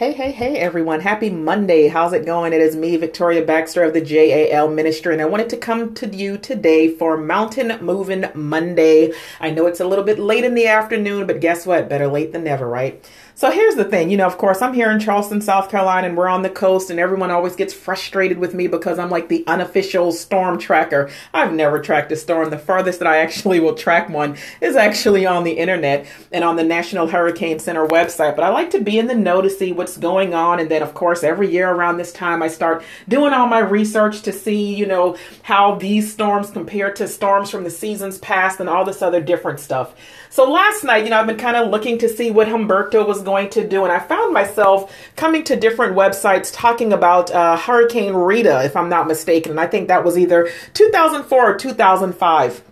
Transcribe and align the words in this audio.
Hey, 0.00 0.12
hey, 0.12 0.32
hey, 0.32 0.56
everyone. 0.56 1.00
Happy 1.00 1.28
Monday. 1.28 1.88
How's 1.88 2.14
it 2.14 2.24
going? 2.24 2.54
It 2.54 2.62
is 2.62 2.74
me, 2.74 2.96
Victoria 2.96 3.44
Baxter 3.44 3.82
of 3.82 3.92
the 3.92 4.00
JAL 4.00 4.70
Ministry, 4.70 5.12
and 5.12 5.20
I 5.20 5.26
wanted 5.26 5.50
to 5.50 5.58
come 5.58 5.92
to 5.96 6.08
you 6.08 6.38
today 6.38 6.88
for 6.88 7.18
Mountain 7.18 7.84
Moving 7.84 8.24
Monday. 8.32 9.12
I 9.40 9.50
know 9.50 9.66
it's 9.66 9.78
a 9.78 9.86
little 9.86 10.06
bit 10.06 10.18
late 10.18 10.42
in 10.42 10.54
the 10.54 10.68
afternoon, 10.68 11.26
but 11.26 11.42
guess 11.42 11.66
what? 11.66 11.90
Better 11.90 12.08
late 12.08 12.32
than 12.32 12.44
never, 12.44 12.66
right? 12.66 13.06
So 13.40 13.50
here's 13.50 13.74
the 13.74 13.86
thing, 13.86 14.10
you 14.10 14.18
know, 14.18 14.26
of 14.26 14.36
course, 14.36 14.60
I'm 14.60 14.74
here 14.74 14.90
in 14.90 15.00
Charleston, 15.00 15.40
South 15.40 15.70
Carolina, 15.70 16.06
and 16.08 16.14
we're 16.14 16.28
on 16.28 16.42
the 16.42 16.50
coast, 16.50 16.90
and 16.90 17.00
everyone 17.00 17.30
always 17.30 17.56
gets 17.56 17.72
frustrated 17.72 18.36
with 18.36 18.52
me 18.52 18.66
because 18.66 18.98
I'm 18.98 19.08
like 19.08 19.30
the 19.30 19.44
unofficial 19.46 20.12
storm 20.12 20.58
tracker. 20.58 21.08
I've 21.32 21.54
never 21.54 21.80
tracked 21.80 22.12
a 22.12 22.16
storm. 22.16 22.50
The 22.50 22.58
farthest 22.58 22.98
that 22.98 23.08
I 23.08 23.20
actually 23.20 23.58
will 23.58 23.74
track 23.74 24.10
one 24.10 24.36
is 24.60 24.76
actually 24.76 25.24
on 25.24 25.44
the 25.44 25.52
internet 25.52 26.06
and 26.30 26.44
on 26.44 26.56
the 26.56 26.64
National 26.64 27.06
Hurricane 27.06 27.58
Center 27.58 27.88
website. 27.88 28.36
But 28.36 28.44
I 28.44 28.50
like 28.50 28.68
to 28.72 28.78
be 28.78 28.98
in 28.98 29.06
the 29.06 29.14
know 29.14 29.40
to 29.40 29.48
see 29.48 29.72
what's 29.72 29.96
going 29.96 30.34
on. 30.34 30.60
And 30.60 30.70
then, 30.70 30.82
of 30.82 30.92
course, 30.92 31.24
every 31.24 31.50
year 31.50 31.70
around 31.70 31.96
this 31.96 32.12
time, 32.12 32.42
I 32.42 32.48
start 32.48 32.84
doing 33.08 33.32
all 33.32 33.46
my 33.46 33.60
research 33.60 34.20
to 34.20 34.34
see, 34.34 34.74
you 34.74 34.84
know, 34.84 35.16
how 35.44 35.76
these 35.76 36.12
storms 36.12 36.50
compare 36.50 36.92
to 36.92 37.08
storms 37.08 37.48
from 37.48 37.64
the 37.64 37.70
seasons 37.70 38.18
past 38.18 38.60
and 38.60 38.68
all 38.68 38.84
this 38.84 39.00
other 39.00 39.22
different 39.22 39.60
stuff. 39.60 39.94
So 40.28 40.48
last 40.48 40.84
night, 40.84 41.04
you 41.04 41.10
know, 41.10 41.18
I've 41.18 41.26
been 41.26 41.38
kind 41.38 41.56
of 41.56 41.70
looking 41.70 41.96
to 41.98 42.08
see 42.08 42.30
what 42.30 42.46
Humberto 42.46 43.04
was 43.04 43.20
going 43.20 43.29
to 43.52 43.66
do, 43.66 43.84
and 43.84 43.92
I 43.92 43.98
found 43.98 44.34
myself 44.34 44.94
coming 45.16 45.44
to 45.44 45.56
different 45.56 45.96
websites 45.96 46.50
talking 46.52 46.92
about 46.92 47.30
uh, 47.30 47.56
Hurricane 47.56 48.14
Rita, 48.14 48.64
if 48.64 48.76
I'm 48.76 48.88
not 48.88 49.06
mistaken. 49.06 49.52
And 49.52 49.60
I 49.60 49.66
think 49.66 49.88
that 49.88 50.04
was 50.04 50.18
either 50.18 50.50
2004 50.74 51.50
or 51.50 51.56
2005. 51.56 52.62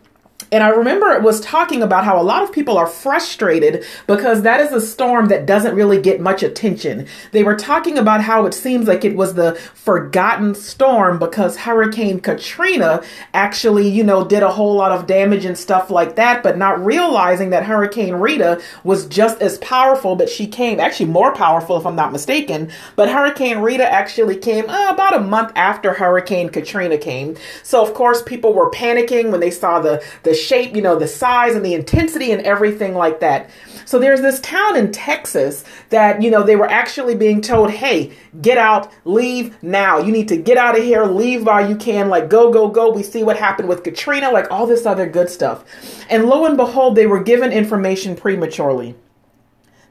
And 0.50 0.62
I 0.62 0.68
remember 0.68 1.10
it 1.10 1.22
was 1.22 1.40
talking 1.40 1.82
about 1.82 2.04
how 2.04 2.20
a 2.20 2.22
lot 2.22 2.42
of 2.42 2.52
people 2.52 2.78
are 2.78 2.86
frustrated 2.86 3.84
because 4.06 4.42
that 4.42 4.60
is 4.60 4.72
a 4.72 4.80
storm 4.80 5.28
that 5.28 5.46
doesn't 5.46 5.74
really 5.74 6.00
get 6.00 6.20
much 6.20 6.42
attention. 6.42 7.06
They 7.32 7.42
were 7.42 7.56
talking 7.56 7.98
about 7.98 8.22
how 8.22 8.46
it 8.46 8.54
seems 8.54 8.88
like 8.88 9.04
it 9.04 9.16
was 9.16 9.34
the 9.34 9.54
forgotten 9.74 10.54
storm 10.54 11.18
because 11.18 11.56
Hurricane 11.56 12.20
Katrina 12.20 13.02
actually, 13.34 13.88
you 13.88 14.02
know, 14.04 14.24
did 14.24 14.42
a 14.42 14.50
whole 14.50 14.74
lot 14.74 14.92
of 14.92 15.06
damage 15.06 15.44
and 15.44 15.58
stuff 15.58 15.90
like 15.90 16.16
that, 16.16 16.42
but 16.42 16.56
not 16.56 16.82
realizing 16.84 17.50
that 17.50 17.64
Hurricane 17.64 18.14
Rita 18.14 18.60
was 18.84 19.06
just 19.06 19.42
as 19.42 19.58
powerful, 19.58 20.16
but 20.16 20.30
she 20.30 20.46
came 20.46 20.80
actually 20.80 21.10
more 21.10 21.34
powerful 21.34 21.76
if 21.76 21.86
I'm 21.86 21.96
not 21.96 22.12
mistaken. 22.12 22.70
But 22.96 23.10
Hurricane 23.10 23.58
Rita 23.58 23.90
actually 23.90 24.36
came 24.36 24.68
uh, 24.68 24.90
about 24.90 25.14
a 25.14 25.20
month 25.20 25.52
after 25.54 25.92
Hurricane 25.92 26.48
Katrina 26.48 26.96
came. 26.96 27.36
So 27.62 27.82
of 27.82 27.92
course 27.92 28.22
people 28.22 28.54
were 28.54 28.70
panicking 28.70 29.30
when 29.30 29.40
they 29.40 29.50
saw 29.50 29.80
the 29.80 30.02
the 30.22 30.37
shape, 30.38 30.74
you 30.74 30.82
know, 30.82 30.96
the 30.96 31.08
size 31.08 31.54
and 31.54 31.64
the 31.64 31.74
intensity 31.74 32.32
and 32.32 32.42
everything 32.42 32.94
like 32.94 33.20
that. 33.20 33.50
So 33.84 33.98
there's 33.98 34.20
this 34.20 34.38
town 34.40 34.76
in 34.76 34.92
Texas 34.92 35.64
that, 35.88 36.20
you 36.22 36.30
know, 36.30 36.42
they 36.42 36.56
were 36.56 36.68
actually 36.68 37.14
being 37.14 37.40
told, 37.40 37.70
hey, 37.70 38.12
get 38.42 38.58
out, 38.58 38.92
leave 39.06 39.62
now. 39.62 39.98
You 39.98 40.12
need 40.12 40.28
to 40.28 40.36
get 40.36 40.58
out 40.58 40.76
of 40.76 40.84
here, 40.84 41.06
leave 41.06 41.46
while 41.46 41.66
you 41.66 41.74
can, 41.74 42.10
like 42.10 42.28
go, 42.28 42.52
go, 42.52 42.68
go. 42.68 42.90
We 42.90 43.02
see 43.02 43.22
what 43.22 43.38
happened 43.38 43.68
with 43.68 43.84
Katrina, 43.84 44.30
like 44.30 44.50
all 44.50 44.66
this 44.66 44.84
other 44.84 45.06
good 45.06 45.30
stuff. 45.30 45.64
And 46.10 46.26
lo 46.26 46.44
and 46.44 46.56
behold, 46.56 46.96
they 46.96 47.06
were 47.06 47.22
given 47.22 47.50
information 47.50 48.14
prematurely. 48.14 48.94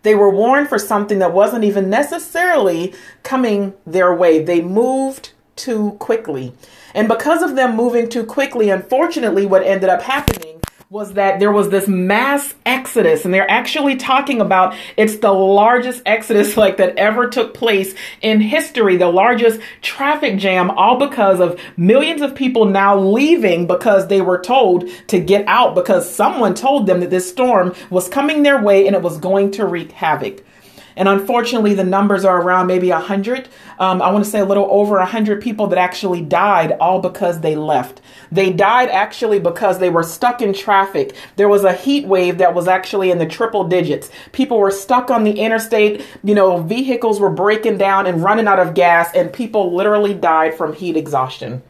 They 0.03 0.13
were 0.15 0.29
warned 0.29 0.69
for 0.69 0.79
something 0.79 1.19
that 1.19 1.33
wasn't 1.33 1.63
even 1.63 1.89
necessarily 1.89 2.93
coming 3.23 3.73
their 3.85 4.13
way. 4.13 4.43
They 4.43 4.61
moved 4.61 5.33
too 5.57 5.91
quickly. 5.99 6.53
And 6.93 7.07
because 7.07 7.41
of 7.41 7.55
them 7.55 7.75
moving 7.75 8.09
too 8.09 8.25
quickly, 8.25 8.69
unfortunately, 8.69 9.45
what 9.45 9.63
ended 9.63 9.89
up 9.89 10.01
happening 10.01 10.57
was 10.89 11.13
that 11.13 11.37
there 11.39 11.51
was 11.51 11.69
this 11.69 11.87
mass 11.87 12.55
exodus. 12.65 13.25
And 13.25 13.33
they're 13.33 13.49
actually 13.49 13.97
talking 13.97 14.39
about 14.39 14.73
it's 14.95 15.17
the 15.17 15.33
largest 15.33 16.01
exodus 16.05 16.55
like 16.57 16.77
that 16.77 16.97
ever 16.97 17.27
took 17.27 17.53
place 17.53 17.93
in 18.21 18.39
history. 18.39 18.95
The 18.95 19.07
largest 19.07 19.59
traffic 19.81 20.37
jam 20.37 20.71
all 20.71 20.97
because 20.97 21.41
of 21.41 21.59
millions 21.75 22.21
of 22.21 22.35
people 22.35 22.65
now 22.65 22.97
leaving 22.97 23.67
because 23.67 24.07
they 24.07 24.21
were 24.21 24.41
told 24.41 24.89
to 25.07 25.19
get 25.19 25.45
out 25.47 25.75
because 25.75 26.09
someone 26.09 26.53
told 26.53 26.87
them 26.87 27.01
that 27.01 27.09
this 27.09 27.29
storm 27.29 27.75
was 27.89 28.07
coming 28.07 28.43
their 28.43 28.61
way 28.61 28.87
and 28.87 28.95
it 28.95 29.01
was 29.01 29.17
going 29.17 29.51
to 29.51 29.65
wreak 29.65 29.91
havoc 29.91 30.41
and 30.97 31.07
unfortunately, 31.07 31.75
the 31.75 31.83
numbers 31.83 32.25
are 32.25 32.41
around 32.41 32.65
maybe 32.65 32.89
100. 32.89 33.47
Um, 33.77 34.01
I 34.01 34.11
want 34.11 34.25
to 34.25 34.29
say 34.29 34.39
a 34.39 34.45
little 34.45 34.67
over 34.71 34.97
100 34.97 35.41
people 35.41 35.67
that 35.67 35.77
actually 35.77 36.21
died 36.21 36.71
all 36.79 36.99
because 36.99 37.41
they 37.41 37.55
left. 37.55 38.01
They 38.31 38.51
died 38.51 38.89
actually 38.89 39.39
because 39.39 39.77
they 39.77 39.91
were 39.91 40.01
stuck 40.01 40.41
in 40.41 40.53
traffic. 40.53 41.15
There 41.35 41.47
was 41.47 41.63
a 41.63 41.73
heat 41.73 42.07
wave 42.07 42.39
that 42.39 42.55
was 42.55 42.67
actually 42.67 43.11
in 43.11 43.19
the 43.19 43.27
triple 43.27 43.63
digits. 43.63 44.09
People 44.31 44.57
were 44.57 44.71
stuck 44.71 45.11
on 45.11 45.23
the 45.23 45.39
interstate. 45.39 46.03
You 46.23 46.33
know, 46.33 46.63
vehicles 46.63 47.19
were 47.19 47.29
breaking 47.29 47.77
down 47.77 48.07
and 48.07 48.23
running 48.23 48.47
out 48.47 48.59
of 48.59 48.73
gas, 48.73 49.13
and 49.13 49.31
people 49.31 49.75
literally 49.75 50.15
died 50.15 50.55
from 50.55 50.73
heat 50.73 50.97
exhaustion. 50.97 51.61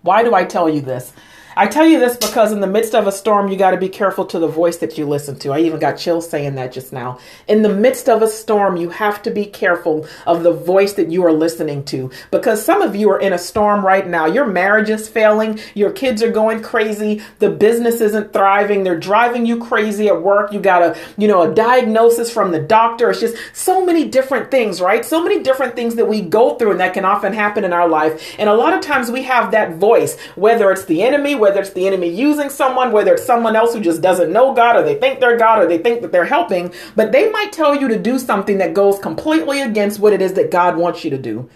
Why 0.00 0.22
do 0.22 0.34
I 0.34 0.44
tell 0.46 0.70
you 0.70 0.80
this? 0.80 1.12
I 1.58 1.66
tell 1.68 1.86
you 1.86 1.98
this 1.98 2.18
because 2.18 2.52
in 2.52 2.60
the 2.60 2.66
midst 2.66 2.94
of 2.94 3.06
a 3.06 3.12
storm, 3.12 3.48
you 3.48 3.56
got 3.56 3.70
to 3.70 3.78
be 3.78 3.88
careful 3.88 4.26
to 4.26 4.38
the 4.38 4.46
voice 4.46 4.76
that 4.78 4.98
you 4.98 5.06
listen 5.06 5.38
to. 5.38 5.52
I 5.52 5.60
even 5.60 5.80
got 5.80 5.96
chills 5.96 6.28
saying 6.28 6.56
that 6.56 6.70
just 6.70 6.92
now. 6.92 7.18
In 7.48 7.62
the 7.62 7.70
midst 7.70 8.10
of 8.10 8.20
a 8.20 8.28
storm, 8.28 8.76
you 8.76 8.90
have 8.90 9.22
to 9.22 9.30
be 9.30 9.46
careful 9.46 10.06
of 10.26 10.42
the 10.42 10.52
voice 10.52 10.92
that 10.94 11.10
you 11.10 11.24
are 11.24 11.32
listening 11.32 11.82
to 11.86 12.10
because 12.30 12.62
some 12.62 12.82
of 12.82 12.94
you 12.94 13.08
are 13.08 13.18
in 13.18 13.32
a 13.32 13.38
storm 13.38 13.86
right 13.86 14.06
now. 14.06 14.26
Your 14.26 14.44
marriage 14.46 14.90
is 14.90 15.08
failing, 15.08 15.58
your 15.74 15.92
kids 15.92 16.22
are 16.22 16.30
going 16.30 16.62
crazy, 16.62 17.22
the 17.38 17.48
business 17.48 18.02
isn't 18.02 18.34
thriving, 18.34 18.84
they're 18.84 19.00
driving 19.00 19.46
you 19.46 19.58
crazy 19.58 20.08
at 20.08 20.20
work. 20.20 20.52
You 20.52 20.60
got 20.60 20.82
a, 20.82 20.98
you 21.16 21.26
know, 21.26 21.50
a 21.50 21.54
diagnosis 21.54 22.30
from 22.30 22.52
the 22.52 22.60
doctor. 22.60 23.08
It's 23.08 23.20
just 23.20 23.38
so 23.54 23.82
many 23.82 24.06
different 24.06 24.50
things, 24.50 24.82
right? 24.82 25.06
So 25.06 25.22
many 25.22 25.42
different 25.42 25.74
things 25.74 25.94
that 25.94 26.06
we 26.06 26.20
go 26.20 26.56
through 26.56 26.72
and 26.72 26.80
that 26.80 26.92
can 26.92 27.06
often 27.06 27.32
happen 27.32 27.64
in 27.64 27.72
our 27.72 27.88
life. 27.88 28.34
And 28.38 28.50
a 28.50 28.54
lot 28.54 28.74
of 28.74 28.82
times 28.82 29.10
we 29.10 29.22
have 29.22 29.52
that 29.52 29.76
voice, 29.76 30.20
whether 30.34 30.70
it's 30.70 30.84
the 30.84 31.02
enemy, 31.02 31.34
whether 31.46 31.60
it's 31.60 31.70
the 31.70 31.86
enemy 31.86 32.08
using 32.08 32.50
someone, 32.50 32.90
whether 32.90 33.14
it's 33.14 33.24
someone 33.24 33.54
else 33.54 33.72
who 33.72 33.80
just 33.80 34.02
doesn't 34.02 34.32
know 34.32 34.52
God 34.52 34.74
or 34.74 34.82
they 34.82 34.96
think 34.96 35.20
they're 35.20 35.36
God 35.36 35.60
or 35.60 35.66
they 35.68 35.78
think 35.78 36.02
that 36.02 36.10
they're 36.10 36.24
helping, 36.24 36.74
but 36.96 37.12
they 37.12 37.30
might 37.30 37.52
tell 37.52 37.72
you 37.72 37.86
to 37.86 37.96
do 37.96 38.18
something 38.18 38.58
that 38.58 38.74
goes 38.74 38.98
completely 38.98 39.62
against 39.62 40.00
what 40.00 40.12
it 40.12 40.20
is 40.20 40.32
that 40.32 40.50
God 40.50 40.76
wants 40.76 41.04
you 41.04 41.10
to 41.10 41.18
do. 41.18 41.48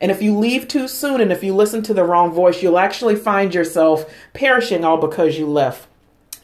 And 0.00 0.12
if 0.12 0.22
you 0.22 0.38
leave 0.38 0.68
too 0.68 0.86
soon 0.86 1.20
and 1.20 1.32
if 1.32 1.42
you 1.42 1.52
listen 1.52 1.82
to 1.82 1.94
the 1.94 2.04
wrong 2.04 2.32
voice, 2.32 2.62
you'll 2.62 2.78
actually 2.78 3.16
find 3.16 3.52
yourself 3.52 4.08
perishing 4.34 4.84
all 4.84 4.98
because 4.98 5.36
you 5.36 5.48
left 5.48 5.88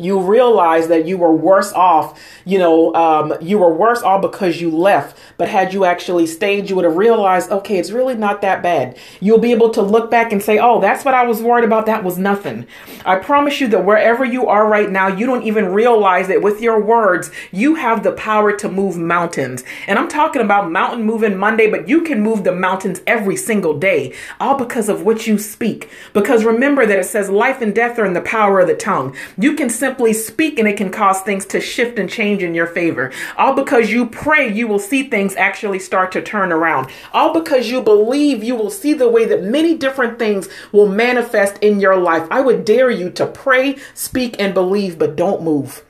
you 0.00 0.20
realize 0.20 0.88
that 0.88 1.06
you 1.06 1.18
were 1.18 1.32
worse 1.32 1.72
off, 1.72 2.20
you 2.44 2.58
know, 2.58 2.94
um, 2.94 3.34
you 3.40 3.58
were 3.58 3.72
worse 3.72 4.02
off 4.02 4.22
because 4.22 4.60
you 4.60 4.70
left. 4.70 5.18
But 5.36 5.48
had 5.48 5.74
you 5.74 5.84
actually 5.84 6.26
stayed, 6.26 6.70
you 6.70 6.76
would 6.76 6.84
have 6.84 6.96
realized, 6.96 7.50
okay, 7.50 7.78
it's 7.78 7.90
really 7.90 8.14
not 8.14 8.40
that 8.42 8.62
bad. 8.62 8.98
You'll 9.20 9.38
be 9.38 9.52
able 9.52 9.70
to 9.70 9.82
look 9.82 10.10
back 10.10 10.32
and 10.32 10.42
say, 10.42 10.58
oh, 10.58 10.80
that's 10.80 11.04
what 11.04 11.14
I 11.14 11.24
was 11.26 11.42
worried 11.42 11.64
about. 11.64 11.86
That 11.86 12.02
was 12.02 12.18
nothing. 12.18 12.66
I 13.04 13.16
promise 13.16 13.60
you 13.60 13.68
that 13.68 13.84
wherever 13.84 14.24
you 14.24 14.46
are 14.46 14.66
right 14.66 14.90
now, 14.90 15.08
you 15.08 15.26
don't 15.26 15.44
even 15.44 15.72
realize 15.72 16.28
that 16.28 16.42
with 16.42 16.60
your 16.60 16.80
words, 16.80 17.30
you 17.52 17.74
have 17.74 18.02
the 18.02 18.12
power 18.12 18.52
to 18.56 18.68
move 18.68 18.96
mountains. 18.96 19.64
And 19.86 19.98
I'm 19.98 20.08
talking 20.08 20.42
about 20.42 20.70
mountain 20.70 21.04
moving 21.04 21.36
Monday, 21.36 21.70
but 21.70 21.88
you 21.88 22.02
can 22.02 22.22
move 22.22 22.44
the 22.44 22.52
mountains 22.52 23.00
every 23.06 23.36
single 23.36 23.78
day, 23.78 24.14
all 24.40 24.56
because 24.56 24.88
of 24.88 25.02
what 25.02 25.26
you 25.26 25.38
speak. 25.38 25.90
Because 26.12 26.44
remember 26.44 26.86
that 26.86 26.98
it 26.98 27.04
says 27.04 27.28
life 27.28 27.60
and 27.60 27.74
death 27.74 27.98
are 27.98 28.06
in 28.06 28.14
the 28.14 28.20
power 28.22 28.60
of 28.60 28.66
the 28.66 28.74
tongue. 28.74 29.14
You 29.38 29.54
can 29.54 29.68
simply 29.68 29.89
simply 29.90 30.12
speak 30.12 30.56
and 30.56 30.68
it 30.68 30.76
can 30.76 30.88
cause 30.88 31.20
things 31.22 31.44
to 31.44 31.60
shift 31.60 31.98
and 31.98 32.08
change 32.08 32.44
in 32.44 32.54
your 32.54 32.68
favor. 32.68 33.10
All 33.36 33.54
because 33.54 33.90
you 33.90 34.06
pray, 34.06 34.48
you 34.48 34.68
will 34.68 34.78
see 34.78 35.02
things 35.02 35.34
actually 35.34 35.80
start 35.80 36.12
to 36.12 36.22
turn 36.22 36.52
around. 36.52 36.88
All 37.12 37.34
because 37.34 37.68
you 37.68 37.82
believe, 37.82 38.44
you 38.44 38.54
will 38.54 38.70
see 38.70 38.94
the 38.94 39.08
way 39.08 39.24
that 39.24 39.42
many 39.42 39.76
different 39.76 40.16
things 40.16 40.48
will 40.70 40.86
manifest 40.86 41.58
in 41.60 41.80
your 41.80 41.96
life. 41.96 42.24
I 42.30 42.40
would 42.40 42.64
dare 42.64 42.88
you 42.88 43.10
to 43.10 43.26
pray, 43.26 43.78
speak, 43.92 44.36
and 44.38 44.54
believe, 44.54 44.96
but 44.96 45.16
don't 45.16 45.42
move. 45.42 45.84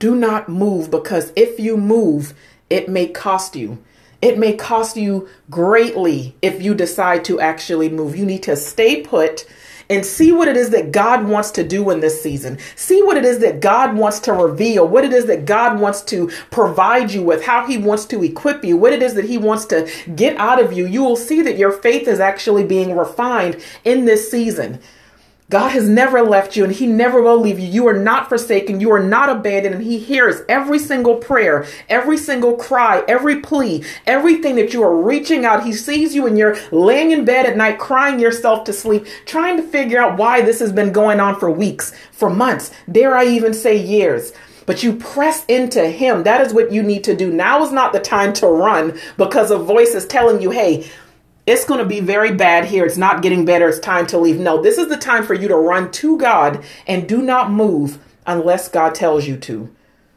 Do 0.00 0.16
not 0.16 0.48
move 0.48 0.90
because 0.90 1.32
if 1.36 1.60
you 1.60 1.76
move, 1.76 2.34
it 2.68 2.88
may 2.88 3.06
cost 3.06 3.54
you. 3.54 3.78
It 4.20 4.38
may 4.38 4.56
cost 4.56 4.96
you 4.96 5.28
greatly 5.50 6.34
if 6.42 6.60
you 6.60 6.74
decide 6.74 7.24
to 7.26 7.38
actually 7.38 7.90
move. 7.90 8.16
You 8.16 8.26
need 8.26 8.42
to 8.42 8.56
stay 8.56 9.02
put 9.02 9.46
and 9.90 10.04
see 10.04 10.32
what 10.32 10.48
it 10.48 10.56
is 10.56 10.70
that 10.70 10.92
God 10.92 11.26
wants 11.26 11.50
to 11.52 11.66
do 11.66 11.90
in 11.90 12.00
this 12.00 12.22
season. 12.22 12.58
See 12.76 13.02
what 13.02 13.16
it 13.16 13.24
is 13.24 13.38
that 13.40 13.60
God 13.60 13.96
wants 13.96 14.20
to 14.20 14.32
reveal, 14.32 14.86
what 14.86 15.04
it 15.04 15.12
is 15.12 15.26
that 15.26 15.44
God 15.44 15.80
wants 15.80 16.02
to 16.02 16.28
provide 16.50 17.10
you 17.10 17.22
with, 17.22 17.44
how 17.44 17.66
He 17.66 17.78
wants 17.78 18.04
to 18.06 18.22
equip 18.22 18.64
you, 18.64 18.76
what 18.76 18.92
it 18.92 19.02
is 19.02 19.14
that 19.14 19.24
He 19.24 19.38
wants 19.38 19.64
to 19.66 19.90
get 20.14 20.36
out 20.36 20.60
of 20.60 20.72
you. 20.72 20.86
You 20.86 21.02
will 21.02 21.16
see 21.16 21.42
that 21.42 21.58
your 21.58 21.72
faith 21.72 22.08
is 22.08 22.20
actually 22.20 22.64
being 22.64 22.96
refined 22.96 23.62
in 23.84 24.04
this 24.04 24.30
season. 24.30 24.80
God 25.52 25.72
has 25.72 25.86
never 25.86 26.22
left 26.22 26.56
you 26.56 26.64
and 26.64 26.72
He 26.72 26.86
never 26.86 27.20
will 27.20 27.38
leave 27.38 27.58
you. 27.60 27.68
You 27.68 27.86
are 27.86 27.98
not 27.98 28.30
forsaken. 28.30 28.80
You 28.80 28.90
are 28.90 29.02
not 29.02 29.28
abandoned. 29.28 29.74
And 29.74 29.84
He 29.84 29.98
hears 29.98 30.40
every 30.48 30.78
single 30.78 31.16
prayer, 31.16 31.66
every 31.90 32.16
single 32.16 32.56
cry, 32.56 33.04
every 33.06 33.40
plea, 33.40 33.84
everything 34.06 34.56
that 34.56 34.72
you 34.72 34.82
are 34.82 34.96
reaching 34.96 35.44
out. 35.44 35.66
He 35.66 35.74
sees 35.74 36.14
you 36.14 36.26
and 36.26 36.38
you're 36.38 36.56
laying 36.70 37.10
in 37.10 37.26
bed 37.26 37.44
at 37.44 37.58
night, 37.58 37.78
crying 37.78 38.18
yourself 38.18 38.64
to 38.64 38.72
sleep, 38.72 39.04
trying 39.26 39.58
to 39.58 39.62
figure 39.62 40.00
out 40.00 40.16
why 40.16 40.40
this 40.40 40.58
has 40.60 40.72
been 40.72 40.90
going 40.90 41.20
on 41.20 41.38
for 41.38 41.50
weeks, 41.50 41.92
for 42.12 42.30
months, 42.30 42.70
dare 42.90 43.14
I 43.14 43.26
even 43.26 43.52
say 43.52 43.76
years. 43.76 44.32
but 44.66 44.82
you 44.82 44.94
press 44.94 45.44
into 45.46 45.86
Him. 45.88 46.22
That 46.22 46.40
is 46.40 46.54
what 46.54 46.72
you 46.72 46.82
need 46.82 47.04
to 47.04 47.16
do. 47.16 47.30
Now 47.30 47.62
is 47.62 47.72
not 47.72 47.92
the 47.92 48.00
time 48.00 48.32
to 48.34 48.46
run 48.46 48.98
because 49.16 49.50
a 49.50 49.58
voice 49.58 49.94
is 49.94 50.06
telling 50.06 50.40
you, 50.40 50.50
hey, 50.50 50.88
it's 51.46 51.64
going 51.64 51.80
to 51.80 51.86
be 51.86 52.00
very 52.00 52.32
bad 52.32 52.66
here. 52.66 52.84
It's 52.84 52.96
not 52.96 53.22
getting 53.22 53.44
better. 53.44 53.68
It's 53.68 53.80
time 53.80 54.06
to 54.08 54.18
leave. 54.18 54.38
No, 54.38 54.62
this 54.62 54.78
is 54.78 54.88
the 54.88 54.96
time 54.96 55.24
for 55.24 55.34
you 55.34 55.48
to 55.48 55.56
run 55.56 55.90
to 55.92 56.16
God 56.18 56.64
and 56.86 57.08
do 57.08 57.20
not 57.20 57.50
move 57.50 57.98
unless 58.26 58.68
God 58.68 58.94
tells 58.94 59.26
you 59.26 59.36
to. 59.38 59.74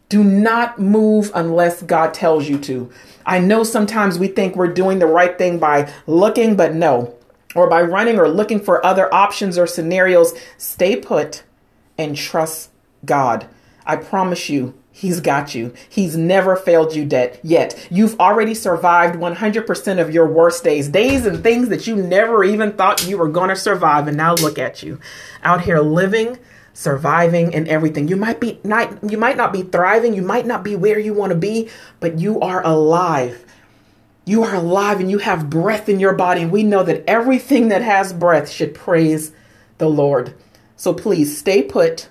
Do 0.07 0.23
not 0.23 0.79
move 0.79 1.31
unless 1.33 1.81
God 1.81 2.13
tells 2.13 2.47
you 2.47 2.59
to. 2.59 2.91
I 3.25 3.39
know 3.39 3.63
sometimes 3.63 4.19
we 4.19 4.27
think 4.27 4.55
we're 4.55 4.67
doing 4.67 4.99
the 4.99 5.07
right 5.07 5.35
thing 5.35 5.57
by 5.57 5.91
looking, 6.05 6.55
but 6.55 6.75
no, 6.75 7.15
or 7.55 7.67
by 7.67 7.81
running 7.81 8.19
or 8.19 8.29
looking 8.29 8.59
for 8.59 8.85
other 8.85 9.11
options 9.11 9.57
or 9.57 9.65
scenarios. 9.65 10.33
Stay 10.57 10.95
put 10.95 11.43
and 11.97 12.15
trust 12.15 12.69
God. 13.03 13.47
I 13.83 13.95
promise 13.95 14.47
you, 14.47 14.75
He's 14.97 15.19
got 15.19 15.53
you. 15.53 15.73
He's 15.89 16.15
never 16.15 16.55
failed 16.55 16.95
you 16.95 17.03
debt 17.03 17.41
yet. 17.43 17.85
You've 17.91 18.17
already 18.17 18.53
survived 18.53 19.15
100% 19.15 19.99
of 19.99 20.13
your 20.13 20.25
worst 20.25 20.63
days, 20.63 20.87
days 20.87 21.25
and 21.25 21.43
things 21.43 21.67
that 21.67 21.85
you 21.85 21.97
never 21.97 22.45
even 22.45 22.71
thought 22.71 23.05
you 23.05 23.17
were 23.17 23.27
going 23.27 23.49
to 23.49 23.57
survive. 23.57 24.07
And 24.07 24.15
now 24.15 24.35
look 24.35 24.57
at 24.57 24.83
you 24.83 25.01
out 25.43 25.59
here 25.59 25.81
living, 25.81 26.39
surviving 26.71 27.53
and 27.53 27.67
everything. 27.67 28.07
You 28.07 28.15
might 28.15 28.39
be 28.39 28.57
not, 28.63 29.11
you 29.11 29.17
might 29.17 29.35
not 29.35 29.51
be 29.51 29.63
thriving. 29.63 30.13
You 30.13 30.21
might 30.21 30.45
not 30.45 30.63
be 30.63 30.77
where 30.77 30.97
you 30.97 31.13
want 31.13 31.33
to 31.33 31.37
be, 31.37 31.69
but 31.99 32.17
you 32.17 32.39
are 32.39 32.65
alive. 32.65 33.43
You 34.23 34.43
are 34.43 34.55
alive 34.55 35.01
and 35.01 35.11
you 35.11 35.17
have 35.17 35.49
breath 35.49 35.89
in 35.89 35.99
your 35.99 36.13
body. 36.13 36.43
And 36.43 36.53
we 36.53 36.63
know 36.63 36.83
that 36.83 37.03
everything 37.05 37.67
that 37.67 37.81
has 37.81 38.13
breath 38.13 38.49
should 38.49 38.73
praise 38.73 39.33
the 39.77 39.89
Lord. 39.89 40.35
So 40.77 40.93
please 40.93 41.37
stay 41.37 41.63
put 41.63 42.07